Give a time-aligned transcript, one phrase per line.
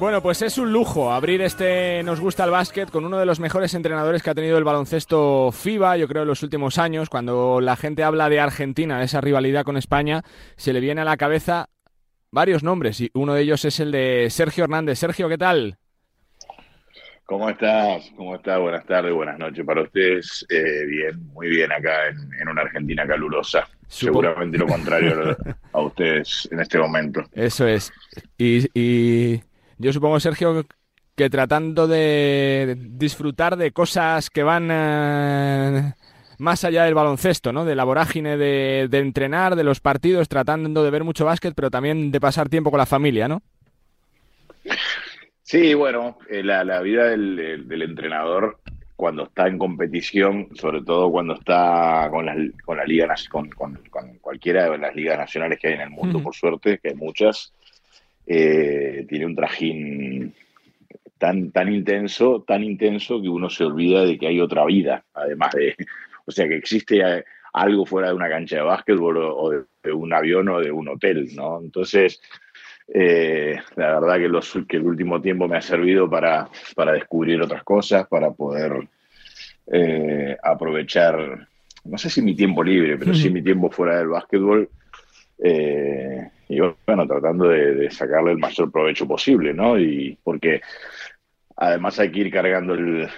[0.00, 3.38] Bueno, pues es un lujo abrir este Nos gusta el básquet con uno de los
[3.38, 7.10] mejores entrenadores que ha tenido el baloncesto FIBA, yo creo, en los últimos años.
[7.10, 10.22] Cuando la gente habla de Argentina, de esa rivalidad con España,
[10.56, 11.68] se le viene a la cabeza
[12.30, 14.98] varios nombres y uno de ellos es el de Sergio Hernández.
[14.98, 15.79] Sergio, ¿qué tal?
[17.30, 18.10] ¿Cómo estás?
[18.16, 18.58] ¿Cómo estás?
[18.58, 20.44] Buenas tardes, buenas noches para ustedes.
[20.48, 23.68] Eh, bien, muy bien acá en, una Argentina calurosa.
[23.86, 25.36] Seguramente lo contrario
[25.72, 27.22] a ustedes en este momento.
[27.32, 27.92] Eso es.
[28.36, 29.40] y
[29.78, 30.66] yo supongo, Sergio,
[31.14, 35.92] que tratando de disfrutar de cosas que van eh,
[36.38, 37.64] más allá del baloncesto, ¿no?
[37.64, 42.10] De la vorágine de, entrenar, de los partidos, tratando de ver mucho básquet, pero también
[42.10, 43.42] de pasar tiempo con la familia, ¿no?
[45.50, 48.60] Sí, bueno, eh, la, vida del, entrenador
[48.94, 53.76] cuando está en competición, sobre todo cuando está con la, con la liga, con, con,
[54.20, 57.52] cualquiera de las ligas nacionales que hay en el mundo, por suerte, que hay muchas,
[58.28, 60.32] eh, tiene un trajín
[61.18, 65.50] tan, tan intenso, tan intenso que uno se olvida de que hay otra vida, además
[65.54, 65.74] de,
[66.26, 67.02] o sea, que existe
[67.52, 69.50] algo fuera de una cancha de básquetbol o,
[69.82, 71.58] de, un avión o de un hotel, ¿no?
[71.60, 72.20] Entonces,
[72.92, 77.40] eh, la verdad que, los, que el último tiempo me ha servido para, para descubrir
[77.42, 78.88] otras cosas, para poder
[80.42, 81.46] aprovechar,
[81.84, 84.68] no sé si mi tiempo libre, pero sí mi tiempo fuera del básquetbol.
[85.42, 89.78] Eh, y bueno, tratando de, sacarle el mayor provecho posible, ¿no?
[89.78, 90.60] Y porque
[91.60, 93.08] además hay que ir cargando el,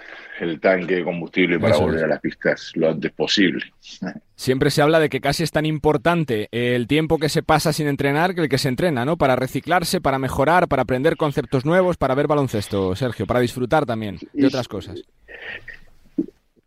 [0.61, 3.65] tanque de combustible para volver a las pistas lo antes posible.
[4.35, 7.87] Siempre se habla de que casi es tan importante el tiempo que se pasa sin
[7.87, 9.17] entrenar que el que se entrena, ¿no?
[9.17, 14.19] Para reciclarse, para mejorar, para aprender conceptos nuevos, para ver baloncesto, Sergio, para disfrutar también
[14.33, 15.05] de otras cosas.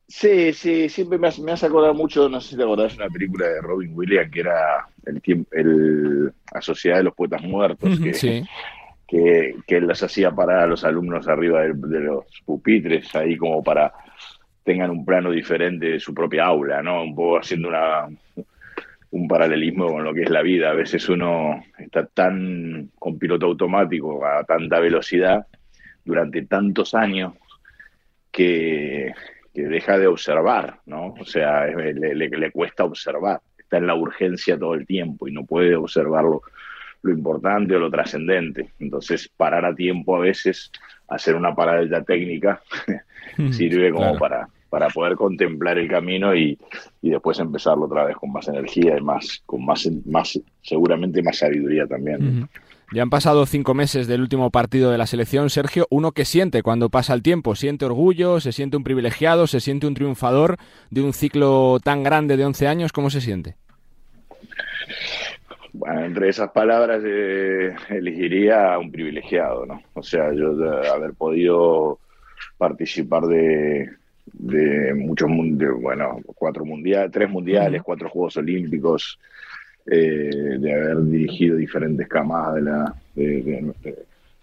[0.07, 3.47] Sí, sí, siempre me has, me acordado mucho, no sé si te acordás, una película
[3.47, 8.45] de Robin Williams que era el, el La Sociedad de los Poetas Muertos, que,
[9.08, 13.93] que, que, las hacía para a los alumnos arriba de, los pupitres, ahí como para
[14.64, 17.04] tengan un plano diferente de su propia aula, ¿no?
[17.04, 18.08] Un poco haciendo una,
[19.11, 20.71] un paralelismo con lo que es la vida.
[20.71, 25.45] A veces uno está tan con piloto automático, a tanta velocidad,
[26.04, 27.33] durante tantos años,
[28.32, 29.14] que
[29.55, 31.15] que deja de observar, ¿no?
[31.17, 35.45] O sea, le, le, cuesta observar, está en la urgencia todo el tiempo y no
[35.45, 36.26] puede observar
[37.05, 38.71] lo, importante o lo trascendente.
[38.80, 40.71] Entonces, parar a tiempo a veces,
[41.08, 42.61] hacer una parada técnica,
[43.52, 46.58] sirve como para, para poder contemplar el camino y,
[47.02, 51.38] y, después empezarlo otra vez con más energía y más, con más, más seguramente más
[51.38, 52.48] sabiduría también.
[52.92, 55.88] Ya han pasado cinco meses del último partido de la selección, Sergio.
[55.89, 59.88] Uno que siente cuando pasa el tiempo, siente orgullo, se siente un privilegiado, se siente
[59.88, 60.58] un triunfador
[60.92, 62.92] de un ciclo tan grande de 11 años.
[62.92, 63.55] ¿Cómo se siente?
[65.77, 69.81] Bueno, entre esas palabras eh, elegiría un privilegiado, ¿no?
[69.93, 70.52] O sea, yo
[70.91, 71.99] haber podido
[72.58, 73.89] participar de,
[74.25, 75.30] de muchos,
[75.81, 79.19] bueno, cuatro mundiales, tres mundiales, cuatro Juegos Olímpicos,
[79.85, 83.73] eh, de haber dirigido diferentes camadas de, la, de,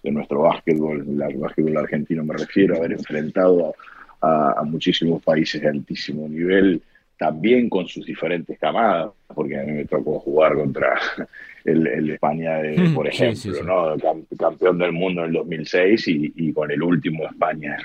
[0.04, 3.74] nuestro básquetbol, el básquetbol argentino me refiero, haber enfrentado
[4.20, 6.80] a, muchísimos países de altísimo nivel,
[7.18, 10.98] también con sus diferentes camadas, porque a mí me tocó jugar contra
[11.64, 13.96] el, España, mm, por ejemplo, ¿no?
[14.36, 17.78] campeón del mundo en el 2006 y, con el último España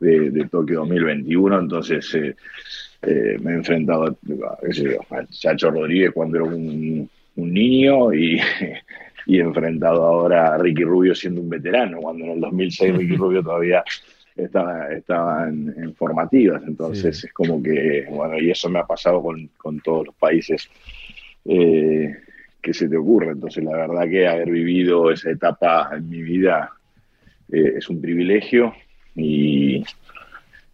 [0.00, 2.14] de, de, Tokio 2021, entonces...
[2.14, 2.34] Eh,
[3.02, 8.38] eh, me he enfrentado a, Chacho Rodríguez cuando era un, niño y,
[9.26, 13.16] y, he enfrentado ahora a Ricky Rubio siendo un veterano, cuando en el 2006 Ricky
[13.16, 13.82] Rubio todavía
[14.44, 16.62] estaba, estaba en, formativas.
[16.66, 20.68] Entonces es como que, bueno, y eso me ha pasado con, con todos los países
[21.44, 22.16] eh,
[22.60, 23.32] que se te ocurre.
[23.32, 26.72] Entonces la verdad que haber vivido esa etapa en mi vida
[27.52, 28.74] eh, es un privilegio
[29.14, 29.84] y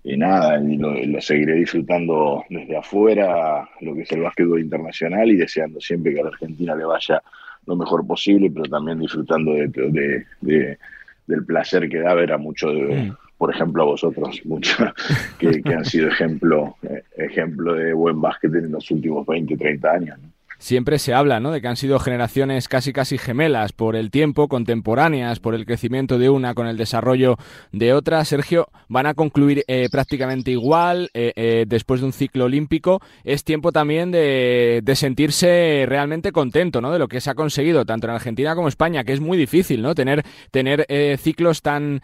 [0.09, 5.81] y nada, lo, seguiré disfrutando desde afuera, lo que es el básquetbol internacional y deseando
[5.81, 7.21] siempre que a la Argentina le vaya
[7.67, 10.79] lo mejor posible, pero también disfrutando de,
[11.27, 13.11] del placer que da ver a muchos, mm.
[13.39, 14.91] Por ejemplo a vosotros, muchos
[15.39, 20.19] que, han sido ejemplo, eh, ejemplo de buen básquet en los últimos 20, 30 años.
[20.59, 21.53] Siempre se habla, ¿no?
[21.53, 26.19] De que han sido generaciones casi casi gemelas por el tiempo, contemporáneas, por el crecimiento
[26.19, 27.37] de una con el desarrollo
[27.73, 28.25] de otra.
[28.25, 33.01] Sergio, van a concluir eh, prácticamente igual eh, eh, después de un ciclo olímpico.
[33.23, 36.91] Es tiempo también de, de, sentirse realmente contento, ¿no?
[36.91, 39.37] De lo que se ha conseguido tanto en Argentina como en España, que es muy
[39.37, 39.95] difícil, ¿no?
[39.95, 40.87] Tener tener
[41.19, 42.01] ciclos tan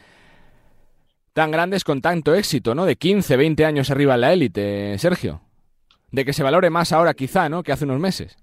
[1.32, 2.84] tan grandes con tanto éxito, ¿no?
[2.84, 5.40] De 15, 20 años arriba en la élite, Sergio.
[6.11, 7.62] de que se valore más ahora quizá, ¿no?
[7.62, 8.37] Que hace unos meses.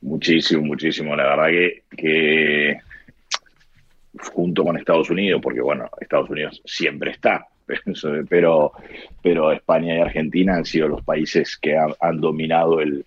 [0.00, 1.16] Muchísimo, muchísimo.
[1.16, 2.76] La verdad que, que
[4.32, 7.46] junto con Estados Unidos, porque bueno, Estados Unidos siempre está,
[8.28, 8.72] pero,
[9.22, 13.04] pero España y Argentina han sido los países que han, dominado el,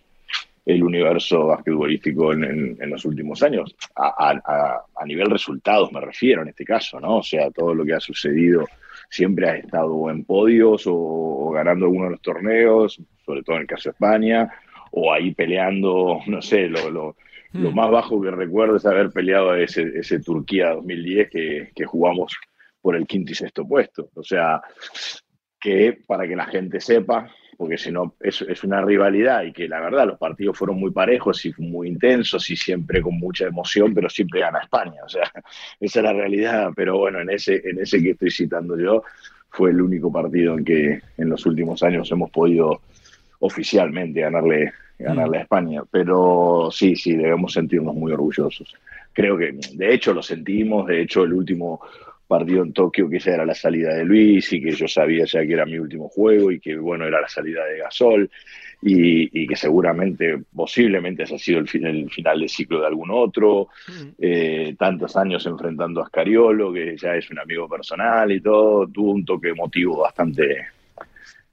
[0.66, 3.76] el, universo basquetbolístico en, en, los últimos años.
[3.96, 7.18] A, a, a, nivel resultados me refiero en este caso, ¿no?
[7.18, 8.66] O sea, todo lo que ha sucedido
[9.10, 13.68] siempre ha estado en podios o, ganando alguno de los torneos, sobre todo en el
[13.68, 14.52] caso de España,
[14.92, 17.16] o ahí peleando, no sé, lo, lo,
[17.54, 17.76] lo hmm.
[17.76, 22.36] más bajo que recuerdo es haber peleado ese, ese Turquía 2010 que, que jugamos
[22.82, 24.10] por el quinto y sexto puesto.
[24.16, 24.62] O sea,
[25.60, 29.68] que para que la gente sepa, porque si no es, es, una rivalidad y que
[29.68, 33.94] la verdad los partidos fueron muy parejos y muy intensos y siempre con mucha emoción,
[33.94, 35.02] pero siempre gana España.
[35.06, 35.32] O sea,
[35.80, 36.72] esa es la realidad.
[36.76, 39.04] Pero bueno, en ese, en ese que estoy citando yo,
[39.50, 42.82] fue el único partido en que en los últimos años hemos podido
[43.40, 45.82] oficialmente ganarle, ganarle a España.
[45.90, 48.76] Pero sí, sí, debemos sentirnos muy orgullosos.
[49.14, 50.88] Creo que, de hecho, lo sentimos.
[50.88, 51.82] De hecho, el último
[52.28, 55.46] partido en Tokio que esa era la salida de Luis y que yo sabía ya
[55.46, 58.30] que era mi último juego y que bueno era la salida de Gasol
[58.82, 63.70] y, que seguramente posiblemente haya sido el, el, final de ciclo de algún otro.
[64.20, 69.12] Eh, tantos años enfrentando a Scariolo que ya es un amigo personal y todo tuvo
[69.12, 70.68] un toque emotivo bastante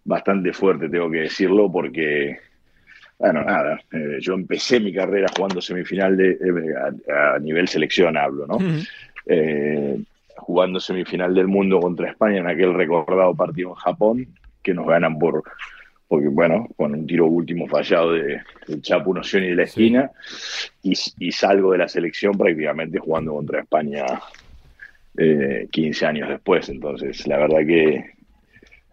[0.04, 2.38] bastante fuerte tengo que decirlo porque
[3.18, 8.48] bueno, nada, eh, yo empecé mi carrera jugando semifinal de, eh, a, nivel selección, hablo,
[8.48, 8.58] ¿no?
[10.42, 14.28] Jugando semifinal del mundo contra España en aquel recordado partido en Japón,
[14.62, 15.42] que nos ganan por,
[16.08, 18.40] porque bueno, con un tiro último fallado de,
[18.80, 20.10] Chapu Nocioni de la esquina,
[20.82, 24.04] y, salgo de la selección prácticamente jugando contra España
[25.16, 26.68] eh, 15 años después.
[26.68, 28.10] Entonces, la verdad que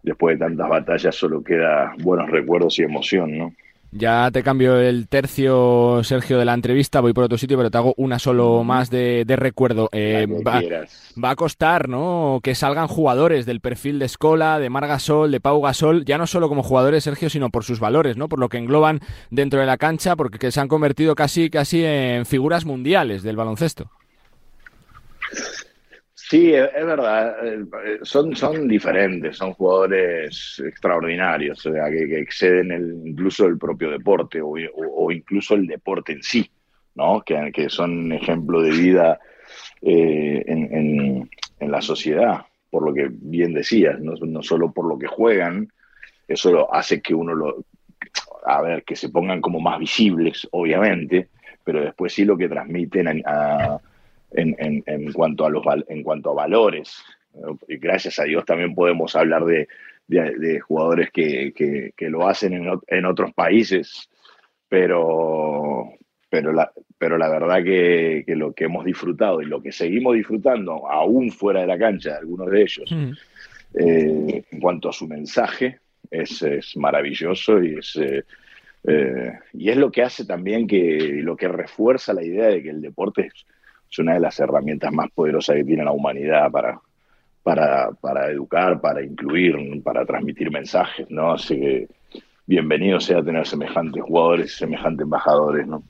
[0.03, 3.53] después de tantas batallas solo queda buenos recuerdos y emoción, ¿no?
[3.91, 7.77] Ya te cambio el tercio, Sergio, de la entrevista, voy por otro sitio, pero te
[7.79, 9.89] hago una solo más de, recuerdo.
[9.91, 12.39] Eh, va, a costar, ¿no?
[12.43, 16.49] Que salgan jugadores del perfil de Escola, de Margasol, de Pau Gasol, ya no solo
[16.49, 18.29] como jugadores, Sergio, sino por sus valores, ¿no?
[18.29, 18.99] Por lo que engloban
[19.31, 23.89] dentro de la cancha, porque se han convertido casi, casi en figuras mundiales del baloncesto.
[26.29, 27.37] Sí, es, verdad.
[27.43, 33.89] Eh, son, son diferentes, son jugadores extraordinarios, o sea, que, exceden el, incluso el propio
[33.89, 36.47] deporte o, incluso el deporte en sí,
[36.93, 37.23] ¿no?
[37.25, 39.19] Que, que son ejemplo de vida
[39.81, 41.27] eh, en,
[41.59, 45.73] en, la sociedad, por lo que bien decías, no, no solo por lo que juegan,
[46.27, 47.65] eso lo hace que uno lo,
[48.45, 51.29] a ver, que se pongan como más visibles, obviamente,
[51.63, 53.79] pero después sí lo que transmiten a
[54.31, 57.03] en, en, cuanto, a los, en cuanto a valores.
[57.67, 59.67] Y gracias a Dios también podemos hablar de,
[60.07, 61.53] de, jugadores que,
[61.95, 64.09] que, lo hacen en, en, otros países,
[64.67, 65.93] pero,
[66.29, 70.15] pero, la, pero la verdad que, que, lo que hemos disfrutado y lo que seguimos
[70.15, 73.11] disfrutando, aún fuera de la cancha, algunos de ellos, mm.
[73.75, 75.79] eh, en cuanto a su mensaje,
[76.09, 77.95] es, es maravilloso y es...
[77.95, 78.23] Eh,
[78.87, 82.69] eh, y es lo que hace también que lo que refuerza la idea de que
[82.69, 83.45] el deporte es,
[83.91, 86.79] es una de las herramientas más poderosas que tiene la humanidad para,
[87.43, 91.31] para, para educar, para incluir, para transmitir mensajes, ¿no?
[91.31, 91.87] Así que
[92.45, 95.83] bienvenido sea tener semejantes jugadores, semejantes embajadores, ¿no?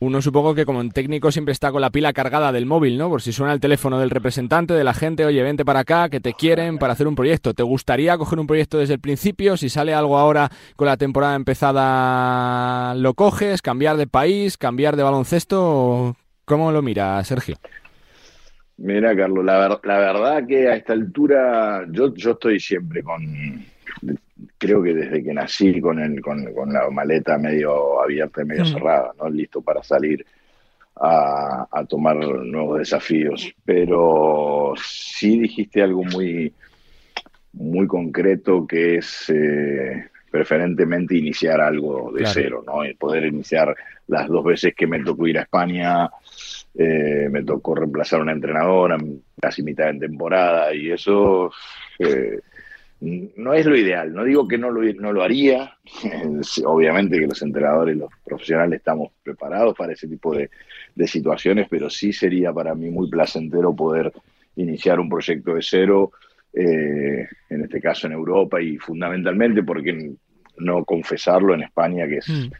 [0.00, 3.08] Uno supongo que como en técnico siempre está con la pila cargada del móvil, ¿no?
[3.08, 6.20] Por si suena el teléfono del representante, de la gente, oye, vente para acá, que
[6.20, 7.54] te quieren para hacer un proyecto.
[7.54, 9.56] ¿Te gustaría coger un proyecto desde el principio?
[9.56, 13.62] Si sale algo ahora con la temporada empezada, ¿lo coges?
[13.62, 14.58] ¿Cambiar de país?
[14.58, 16.16] ¿Cambiar de baloncesto?
[16.44, 17.56] ¿Cómo lo mira Sergio?
[18.76, 23.22] Mira, Carlos, la, la, verdad que a esta altura yo, yo estoy siempre con,
[24.58, 28.72] creo que desde que nací con, el, con, la maleta medio abierta y medio mm.
[28.72, 29.28] cerrada, ¿no?
[29.28, 30.26] listo para salir
[30.96, 33.54] a, tomar nuevos desafíos.
[33.64, 36.52] Pero sí dijiste algo muy,
[37.52, 42.84] muy concreto que es eh, preferentemente iniciar algo de cero, ¿no?
[42.84, 43.72] Y poder iniciar
[44.08, 46.10] las dos veces que me tocó ir a España,
[46.76, 48.98] eh, me tocó reemplazar a una entrenadora
[49.40, 51.52] casi mitad de temporada y eso
[52.00, 52.40] eh,
[53.00, 54.12] no es lo ideal.
[54.12, 55.78] No digo que no lo, no lo haría,
[56.64, 60.50] obviamente que los entrenadores, los profesionales estamos preparados para ese tipo de,
[61.06, 64.12] situaciones, pero sí sería para mí muy placentero poder
[64.56, 66.10] iniciar un proyecto de cero,
[66.54, 70.12] eh, en este caso en Europa y fundamentalmente porque
[70.58, 72.28] no confesarlo en España, que es...
[72.28, 72.50] Mm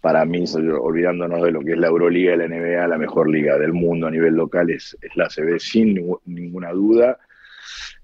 [0.00, 0.44] para mí,
[0.80, 4.06] olvidándonos de lo que es la Euroliga y la NBA, la mejor liga del mundo
[4.06, 5.94] a nivel local es, la CB sin
[6.24, 7.18] ninguna duda.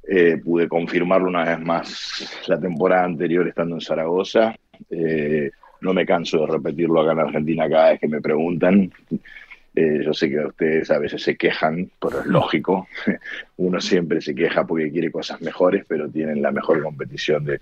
[0.09, 4.55] Eh, pude confirmarlo una vez más la temporada anterior estando en Zaragoza.
[4.91, 5.51] Eh,
[5.81, 8.93] no me canso de repetirlo acá en Argentina cada vez que me preguntan.
[9.77, 12.89] Eh, yo sé que ustedes a veces se quejan, pero es lógico.
[13.59, 17.61] Uno siempre se queja porque quiere cosas mejores, pero tienen la mejor competición de,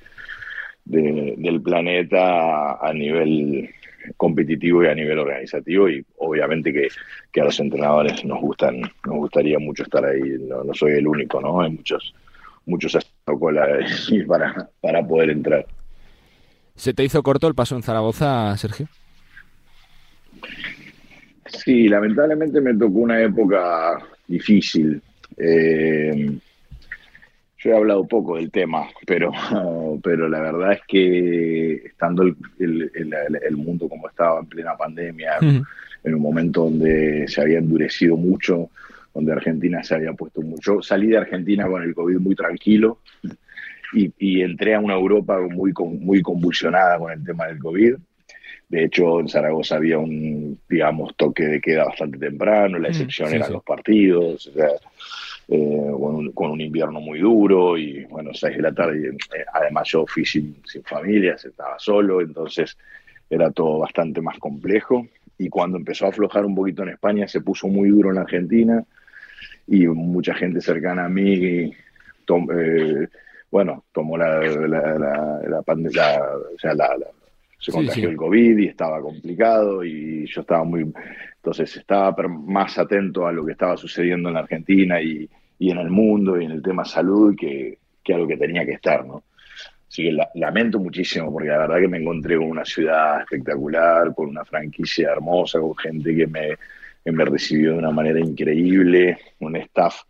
[0.84, 3.68] del planeta a nivel
[4.16, 9.58] competitivo y a nivel organizativo y obviamente que, a los entrenadores nos gustan nos gustaría
[9.58, 12.14] mucho estar ahí no, no soy el único no hay muchos
[12.66, 13.66] muchos cola
[14.28, 15.64] para, para poder entrar
[16.74, 18.88] ¿Se te hizo corto el paso en Zaragoza, Sergio?
[21.62, 25.00] Sí, lamentablemente me tocó una época difícil.
[25.36, 26.38] Eh,
[27.58, 29.32] yo he hablado poco del tema, pero,
[30.02, 36.14] pero la verdad es que estando el, el, mundo como estaba en plena pandemia, en
[36.14, 38.68] un momento donde se había endurecido mucho,
[39.14, 42.98] donde Argentina se había puesto mucho, salí de Argentina con el COVID muy tranquilo
[43.94, 47.94] y, y entré a una Europa muy, muy convulsionada con el tema del COVID
[48.74, 53.32] de hecho, en Zaragoza había un, digamos, toque de queda bastante temprano, la mm, excepción
[53.32, 55.90] eran los partidos, eh,
[56.34, 59.10] con, un, invierno muy duro y, bueno, seis de la tarde.
[59.10, 62.76] Eh, además, yo fui sin, sin familia, estaba solo, entonces
[63.30, 65.06] era todo bastante más complejo.
[65.38, 68.82] Y cuando empezó a aflojar un poquito en España, se puso muy duro en Argentina
[69.68, 73.08] y mucha gente cercana a mí, eh,
[73.52, 76.20] bueno, tomó la, la, la, pandemia,
[76.56, 76.88] o sea, la
[77.64, 80.92] se contagió el COVID y estaba complicado y yo estaba muy,
[81.36, 85.26] entonces estaba más atento a lo que estaba sucediendo en la Argentina y,
[85.58, 88.66] y en el mundo y en el tema salud que, que, a lo que tenía
[88.66, 89.24] que estar, ¿no?
[89.88, 94.28] Así que lamento muchísimo porque la verdad que me encontré con una ciudad espectacular, con
[94.28, 96.58] una franquicia hermosa, con gente que me,
[97.06, 100.02] me recibió de una manera increíble, un staff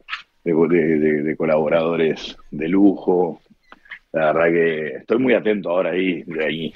[0.42, 3.40] de, de, de, colaboradores de lujo.
[4.11, 6.75] La verdad que estoy muy atento ahora ahí, de ahí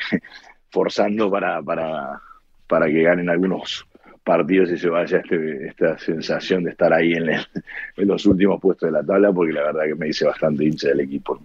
[0.70, 2.20] forzando para, para,
[2.66, 3.86] para que ganen algunos
[4.22, 8.88] partidos y se vaya este, esta sensación de estar ahí en, en, los últimos puestos
[8.88, 11.40] de la tabla, porque la verdad que me dice bastante hincha del equipo.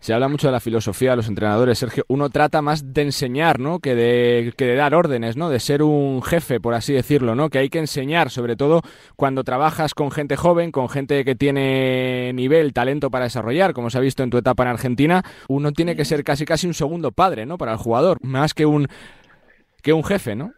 [0.00, 2.04] Se habla mucho de la filosofía de los entrenadores, Sergio.
[2.08, 3.80] Uno trata más de enseñar, ¿no?
[3.80, 5.50] Que de, que de dar órdenes, ¿no?
[5.50, 7.50] De ser un jefe, por así decirlo, ¿no?
[7.50, 8.82] Que hay que enseñar, sobre todo
[9.16, 13.98] cuando trabajas con gente joven, con gente que tiene nivel, talento para desarrollar, como se
[13.98, 15.22] ha visto en tu etapa en Argentina.
[15.48, 17.58] Uno tiene que ser casi casi un segundo padre, ¿no?
[17.58, 18.88] Para el jugador, más que un
[19.82, 20.54] que un jefe, ¿no?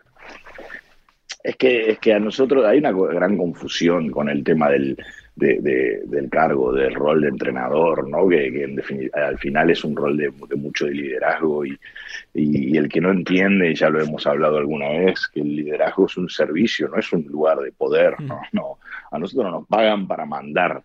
[1.43, 4.97] Es que, es que a nosotros hay una gran confusión con el tema del,
[5.37, 8.29] del cargo, del rol de entrenador, ¿no?
[8.29, 11.77] que, al final es un rol de, mucho de liderazgo y,
[12.35, 16.17] y, el que no entiende, ya lo hemos hablado alguna vez, que el liderazgo es
[16.17, 18.21] un servicio, no es un lugar de poder.
[18.21, 18.37] ¿no?
[18.37, 18.57] Mm.
[18.57, 18.79] no
[19.11, 20.83] a nosotros no nos pagan para mandar,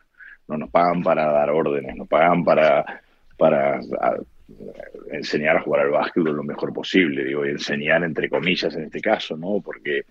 [0.48, 3.02] no nos pagan para dar órdenes, nos pagan para,
[3.38, 3.80] para
[5.12, 9.02] enseñar a jugar al básquetbol lo mejor posible, digo, y enseñar entre comillas en este
[9.02, 9.62] caso, ¿no?
[9.64, 10.04] Porque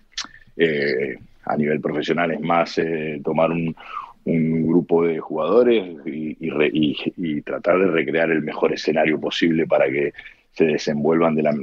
[0.57, 3.75] eh, a nivel profesional es más eh, tomar un,
[4.25, 10.13] un grupo de jugadores y, tratar de recrear el mejor escenario posible para que
[10.51, 11.55] se desenvuelvan de la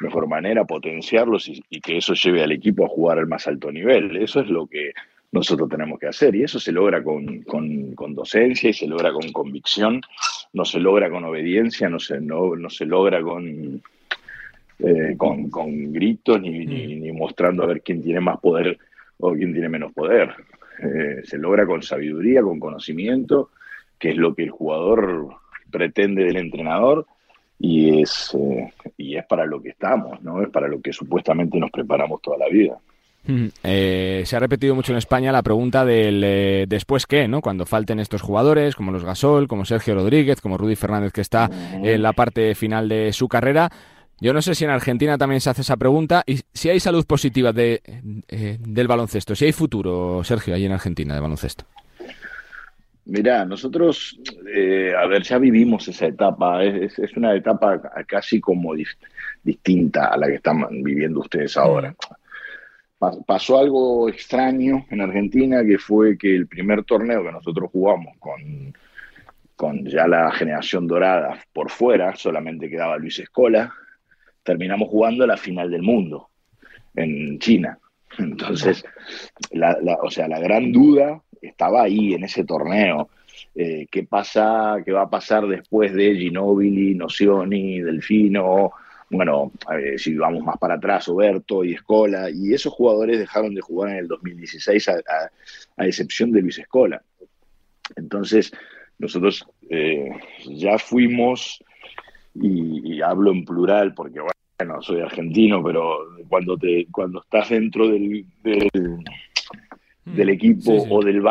[0.00, 4.16] mejor manera, potenciarlos y, que eso lleve al equipo a jugar al más alto nivel.
[4.16, 4.92] Eso es lo que
[5.32, 7.44] nosotros tenemos que hacer y eso se logra con,
[8.14, 10.00] docencia y se logra con convicción,
[10.52, 13.82] no se logra con obediencia, no se, no, se logra con,
[14.78, 18.78] eh, con, gritos ni, ni mostrando a ver quién tiene más poder
[19.18, 20.34] o quién tiene menos poder.
[20.82, 23.50] Eh, se logra con sabiduría, con conocimiento,
[23.98, 25.28] que es lo que el jugador
[25.70, 27.06] pretende del entrenador
[27.58, 30.42] y es, eh, y es para lo que estamos, ¿no?
[30.42, 32.78] Es para lo que supuestamente nos preparamos toda la vida.
[33.62, 37.42] Eh, se ha repetido mucho en España la pregunta del después qué, ¿no?
[37.42, 41.50] Cuando falten estos jugadores, como los Gasol, como Sergio Rodríguez, como Rudy Fernández, que está
[41.82, 43.70] en la parte final de su carrera.
[44.20, 47.06] Yo no sé si en Argentina también se hace esa pregunta y si hay salud
[47.06, 47.80] positiva de,
[48.28, 51.64] eh, del baloncesto, si hay futuro, Sergio, ahí en Argentina de baloncesto.
[53.06, 54.20] Mirá, nosotros,
[54.54, 58.74] eh, a ver, ya vivimos esa etapa, es, una etapa casi como
[59.42, 61.94] distinta a la que están viviendo ustedes ahora.
[63.26, 68.74] pasó algo extraño en Argentina, que fue que el primer torneo que nosotros jugamos con,
[69.56, 73.72] con ya la generación dorada por fuera, solamente quedaba Luis Escola,
[74.42, 76.28] terminamos jugando la final del mundo
[76.94, 77.78] en China.
[78.18, 78.84] Entonces,
[79.52, 83.08] la, o sea, la gran duda estaba ahí en ese torneo.
[83.54, 88.72] Eh, ¿Qué pasa, qué va a pasar después de Ginobili, Nocioni, Delfino?
[89.10, 89.52] Bueno,
[89.96, 93.96] si vamos más para atrás, Oberto y Escola, y esos jugadores dejaron de jugar en
[93.96, 94.94] el 2016 a,
[95.76, 97.02] a excepción de Luis Escola.
[97.96, 98.52] Entonces,
[99.00, 100.10] nosotros eh,
[100.46, 101.64] ya fuimos,
[102.34, 108.24] y, hablo en plural porque, bueno, soy argentino, pero cuando, te, cuando estás dentro del,
[108.42, 108.68] del,
[110.04, 111.22] mm, equipo O, del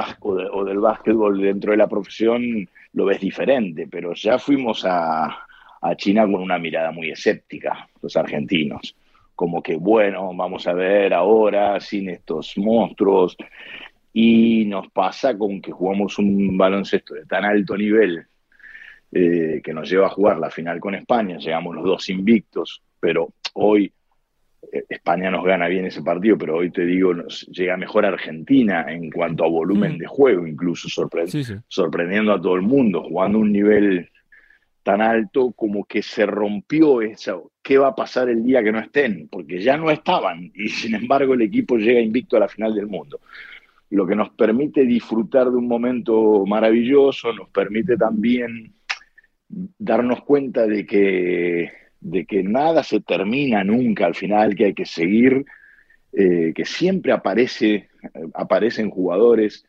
[0.52, 5.46] o del básquetbol dentro de la profesión, lo ves diferente, pero ya fuimos a,
[5.82, 8.96] a China con una mirada muy escéptica, los argentinos
[9.40, 13.38] como que, bueno, vamos a ver ahora sin estos monstruos.
[14.12, 18.28] Y nos pasa con que jugamos un baloncesto de tan alto nivel
[19.12, 21.38] eh, que nos lleva a jugar la final con España.
[21.38, 23.92] Llegamos los dos invictos, pero hoy
[24.72, 28.86] eh, España nos gana bien ese partido, pero hoy te digo, nos llega mejor Argentina
[28.88, 29.98] en cuanto a volumen mm.
[29.98, 30.88] de juego, incluso
[31.68, 34.10] sorprendiendo a todo el mundo, jugando un nivel
[34.84, 37.52] tan alto como que se rompió eso.
[37.62, 39.28] ¿Qué va a pasar el día que no estén?
[39.30, 42.88] Porque ya no estaban y sin embargo el equipo llega invicto a la final del
[42.88, 43.20] mundo.
[43.92, 48.74] Lo que nos permite disfrutar de un momento maravilloso, nos permite también
[49.50, 54.86] darnos cuenta de que, de que nada se termina nunca al final, que hay que
[54.86, 55.46] seguir,
[56.14, 57.90] eh, que siempre aparece,
[58.34, 59.66] aparecen jugadores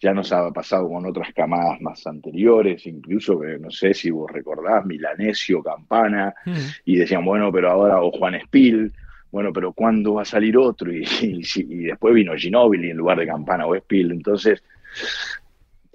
[0.00, 4.84] ya nos ha pasado con otras camadas más anteriores, incluso, no sé si vos recordás,
[4.84, 6.52] Milanesio, Campana, mm.
[6.84, 8.92] y decían, bueno, pero ahora, o Juan Espil,
[9.30, 10.92] bueno, pero ¿cuándo va a salir otro?
[10.92, 11.04] Y,
[11.86, 14.12] después vino Ginóbili en lugar de Campana o Espil.
[14.12, 14.62] Entonces,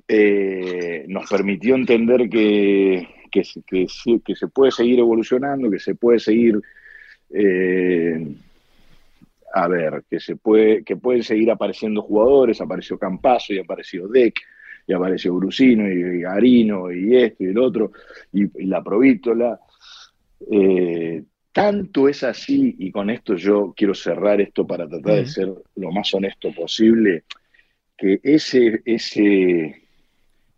[0.08, 6.60] eh, nos permitió entender que, que, que, se puede seguir evolucionando, que se puede seguir...
[7.32, 8.36] Eh,
[9.54, 14.40] a ver, que se puede, que pueden seguir apareciendo jugadores, apareció Campaso y apareció Deck,
[14.90, 17.92] y apareció Brusino y Garino y esto y el otro,
[18.34, 19.60] y, la Provítola.
[20.52, 25.54] Eh, tanto es así, y con esto yo quiero cerrar esto para tratar de ser
[25.76, 27.24] lo más honesto posible,
[27.98, 29.89] que ese, ese,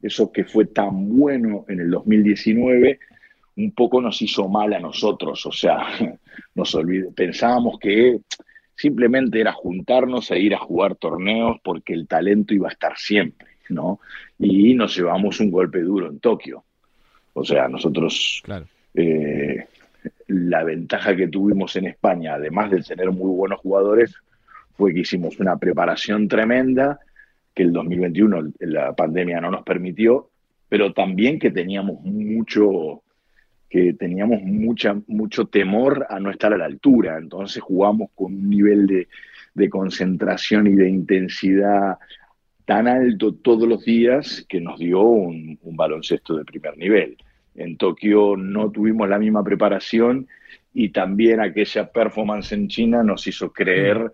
[0.01, 2.99] eso que fue tan bueno en el 2019,
[3.57, 5.79] un poco nos hizo mal a nosotros, o sea,
[6.55, 6.77] nos
[7.15, 8.19] pensábamos que
[8.75, 13.47] simplemente era juntarnos e ir a jugar torneos porque el talento iba a estar siempre,
[13.69, 13.99] ¿no?
[14.39, 16.63] Y nos llevamos un golpe duro en Tokio.
[17.33, 18.41] O sea, nosotros,
[18.95, 19.65] eh,
[20.27, 24.15] la ventaja que tuvimos en España, además de tener muy buenos jugadores,
[24.75, 26.99] fue que hicimos una preparación tremenda,
[27.53, 30.29] que el 2021 la pandemia no nos permitió,
[30.69, 33.03] pero también que teníamos mucho,
[33.69, 38.49] que teníamos mucha, mucho temor a no estar a la altura, entonces jugamos con un
[38.49, 39.07] nivel de,
[39.53, 41.97] de concentración y de intensidad
[42.65, 47.17] tan alto todos los días que nos dio un, un, baloncesto de primer nivel.
[47.55, 50.27] En Tokio no tuvimos la misma preparación
[50.73, 54.11] y también aquella performance en China nos hizo creer mm.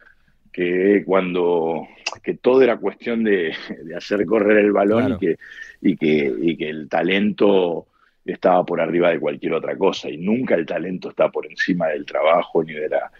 [0.57, 1.87] Que cuando
[2.23, 5.37] que todo era cuestión de, de hacer correr el balón y, que,
[5.81, 7.85] y, que, y que el talento
[8.25, 10.09] estaba por arriba de cualquier otra cosa.
[10.09, 13.11] Y nunca el talento está por encima del trabajo ni de la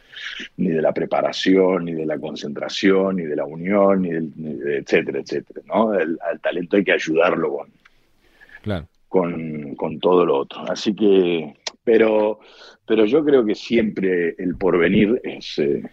[0.58, 4.34] ni de la preparación ni de la concentración ni de la unión ni, del,
[4.66, 10.62] etcétera etcétera no al talento hay que ayudarlo con con, con todo lo otro.
[10.70, 12.40] Así que pero
[12.88, 15.84] pero yo creo que siempre el porvenir es eh,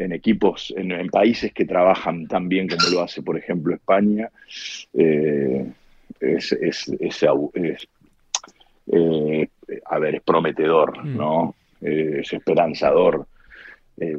[0.00, 4.30] en equipos, en, países que trabajan tan bien como lo hace, por ejemplo, España,
[4.94, 5.66] eh,
[6.18, 7.22] es, es, es,
[8.92, 9.48] eh,
[9.84, 11.16] a ver, es prometedor, mm.
[11.16, 11.54] ¿no?
[11.82, 13.26] Eh, es esperanzador.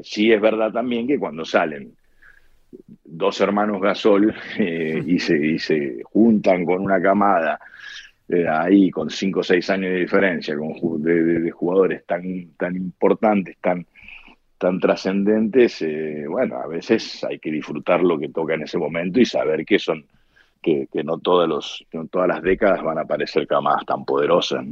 [0.03, 1.91] Sí es verdad también que cuando salen
[3.03, 7.59] dos hermanos Gasol y, se, se juntan con una camada
[8.47, 13.85] ahí con cinco o seis años de diferencia, con, de, jugadores tan, tan importantes, tan,
[14.61, 15.83] tan trascendentes,
[16.29, 19.79] bueno, a veces hay que disfrutar lo que toca en ese momento y saber que
[19.79, 20.05] son
[20.61, 24.63] que, no, todos los, todas las décadas van a aparecer camadas tan poderosas.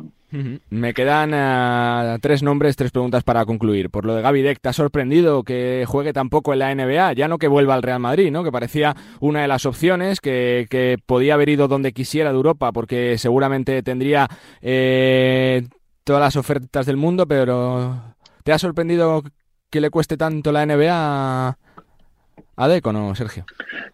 [0.69, 3.89] Me quedan eh, tres nombres, tres preguntas para concluir.
[3.89, 7.13] Por lo de Gaby Deck, ¿te ha sorprendido que juegue tan poco en la NBA?
[7.13, 8.43] Ya no que vuelva al Real Madrid, ¿no?
[8.43, 13.17] que parecía una de las opciones, que, podía haber ido donde quisiera de Europa, porque
[13.17, 14.27] seguramente tendría
[14.61, 15.67] eh,
[16.03, 19.23] todas las ofertas del mundo, pero ¿te ha sorprendido
[19.69, 21.57] que le cueste tanto la NBA?
[22.55, 23.45] ¿ADEC o no, Sergio?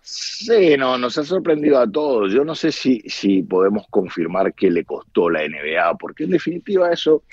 [0.01, 2.33] Sí, no, nos ha sorprendido a todos.
[2.33, 6.91] Yo no sé si, si podemos confirmar que le costó la NBA, porque en definitiva
[6.91, 7.23] eso,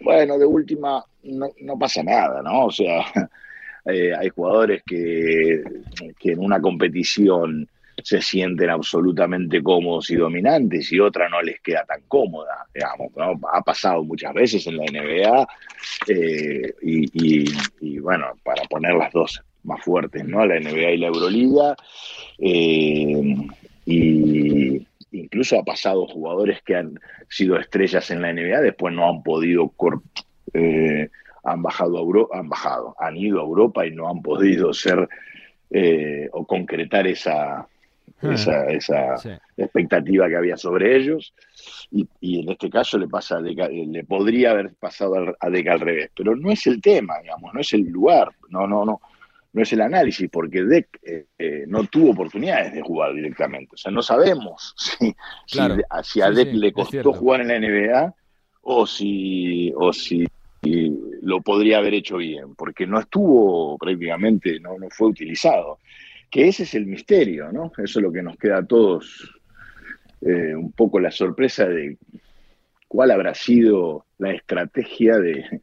[0.00, 2.66] bueno, de última no, no pasa nada, ¿no?
[2.66, 3.04] O sea,
[3.86, 5.62] eh, hay jugadores que,
[6.18, 7.68] que en una competición
[8.04, 13.12] se sienten absolutamente cómodos y dominantes y otra no les queda tan cómoda, digamos,
[13.52, 15.48] ha pasado muchas veces en la NBA
[16.08, 17.44] eh, y,
[17.80, 20.44] y, bueno, para poner las dos más fuertes, ¿no?
[20.44, 21.76] La NBA y la Euroliga.
[22.38, 23.36] Eh,
[23.86, 29.22] y, incluso ha pasado jugadores que han sido estrellas en la NBA, después no han
[29.22, 29.72] podido,
[30.54, 31.08] eh,
[31.44, 35.08] han bajado a Europa, han bajado, han ido a Europa y no han podido ser
[35.70, 37.66] eh, o concretar esa,
[38.22, 39.14] esa, esa
[39.56, 41.34] expectativa que había sobre ellos.
[41.90, 46.36] Y, en este caso le pasa le podría haber pasado a Deca al revés, pero
[46.36, 49.00] no es el tema, digamos, no es el lugar, no, no, no
[49.52, 53.74] no es el análisis, porque Deck eh, eh, no tuvo oportunidades de jugar directamente.
[53.74, 54.74] O sea, no sabemos
[55.46, 58.14] si, a Deck le costó jugar en la NBA
[58.62, 60.26] o si, o si
[61.22, 65.78] lo podría haber hecho bien, porque no estuvo prácticamente, no, no fue utilizado.
[66.32, 67.70] Que ese es el misterio, ¿no?
[67.76, 69.38] Eso es lo que nos queda a todos
[70.22, 71.98] eh, un poco la sorpresa de
[72.88, 75.60] cuál habrá sido la estrategia de,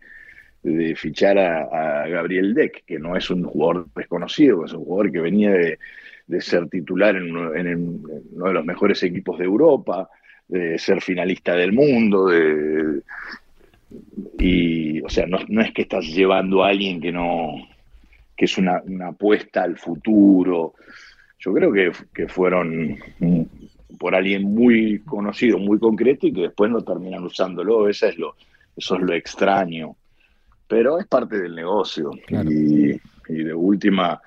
[0.96, 5.52] fichar a, Gabriel Deck, que no es un jugador desconocido, es un jugador que venía
[5.52, 10.08] de, ser titular en uno, de los mejores equipos de Europa,
[10.48, 12.30] de ser finalista del mundo,
[14.38, 17.56] y o sea, no, es que estás llevando a alguien que no,
[18.40, 20.74] que es una, apuesta al futuro.
[21.38, 22.98] Yo creo que, que fueron
[24.00, 27.88] por alguien muy conocido, muy concreto y que después no terminan usándolo.
[27.88, 28.36] Eso es lo,
[28.76, 29.96] eso es lo extraño
[30.70, 32.12] pero es parte del negocio.
[32.30, 34.22] Y, de última,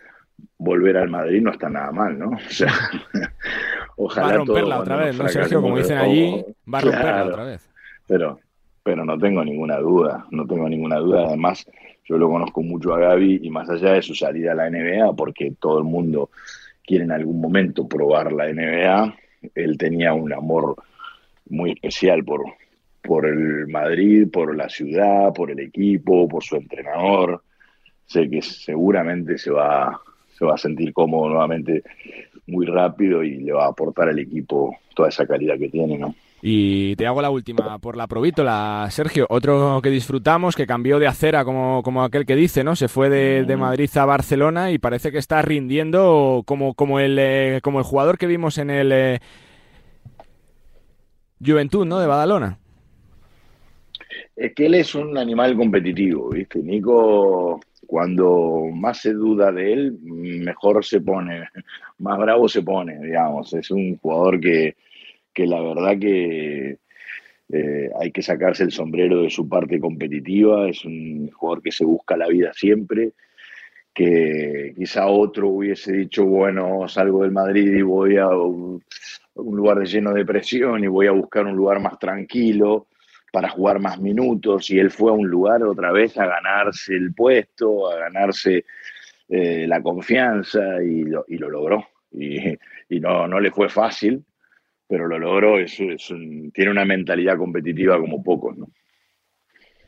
[0.58, 2.30] volver al Madrid no está nada mal, ¿no?
[2.36, 2.72] O sea,
[3.96, 4.26] ojalá.
[4.26, 5.62] Va a romperla otra vez, ¿no, Sergio?
[5.62, 7.70] Como dicen allí, va a romperla otra vez.
[8.08, 8.40] Pero,
[8.82, 11.26] pero no tengo ninguna duda, no tengo ninguna duda.
[11.26, 11.66] Además,
[12.04, 15.14] yo lo conozco mucho a Gaby y más allá de su salida a la NBA,
[15.14, 16.30] porque todo el mundo
[16.84, 19.14] quiere en algún momento probar la NBA,
[19.54, 20.76] él tenía un amor
[21.48, 22.42] muy especial por,
[23.02, 27.42] por el Madrid, por la ciudad, por el equipo, por su entrenador.
[28.06, 30.00] Sé que seguramente se va,
[30.36, 31.82] se va a sentir cómodo nuevamente
[32.46, 36.14] muy rápido y le va a aportar al equipo toda esa calidad que tiene, ¿no?
[36.44, 39.26] Y te hago la última por la provítola, Sergio.
[39.30, 42.74] Otro que disfrutamos, que cambió de acera, como, como aquel que dice, ¿no?
[42.74, 47.60] Se fue de, Madrid a Barcelona y parece que está rindiendo como, como, el, eh,
[47.62, 49.20] como el jugador que vimos en el eh,
[51.40, 52.00] Juventud, ¿no?
[52.00, 52.58] De Badalona.
[54.34, 56.58] Es que él es un animal competitivo, ¿viste?
[56.58, 61.48] Nico, cuando más se duda de él, mejor se pone,
[61.98, 63.52] más bravo se pone, digamos.
[63.52, 64.74] Es un jugador que,
[65.32, 66.78] que la verdad que
[67.52, 70.68] eh, hay que sacarse el sombrero de su parte competitiva.
[70.68, 73.12] Es un jugador que se busca la vida siempre
[73.94, 78.82] que quizá otro hubiese dicho, bueno, salgo del Madrid y voy a un,
[79.34, 82.88] lugar lleno de presión y voy a buscar un lugar más tranquilo
[83.32, 87.14] para jugar más minutos y él fue a un lugar otra vez a ganarse el
[87.14, 88.64] puesto, a ganarse
[89.28, 91.86] eh, la confianza y lo, y lo logró.
[92.12, 94.22] Y, no, no, le fue fácil,
[94.92, 95.58] pero lo logró.
[95.58, 95.78] Es,
[96.52, 98.58] tiene una mentalidad competitiva como pocos.
[98.58, 98.66] ¿no?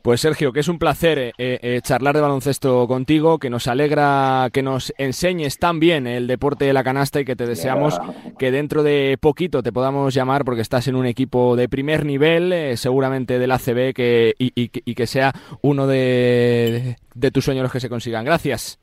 [0.01, 4.49] Pues Sergio, que es un placer eh, eh, charlar de baloncesto contigo, que nos alegra
[4.51, 7.99] que nos enseñes tan bien el deporte de la canasta y que te deseamos
[8.39, 12.51] que dentro de poquito te podamos llamar porque estás en un equipo de primer nivel,
[12.51, 17.79] eh, seguramente del ACB, que, y, que sea uno de, de tus sueños los que
[17.79, 18.25] se consigan.
[18.25, 18.79] Gracias.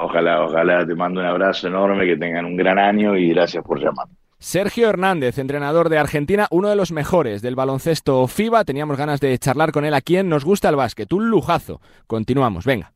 [0.00, 3.80] Ojalá, ojalá te mando un abrazo enorme, que tengan un gran año y gracias por
[3.80, 4.06] llamar.
[4.44, 8.66] Sergio Hernández, entrenador de Argentina, uno de los mejores del baloncesto FIBA.
[8.66, 11.10] Teníamos ganas de charlar con él aquí en Nos Gusta el Básquet.
[11.14, 11.80] Un lujazo.
[12.06, 12.93] Continuamos, venga.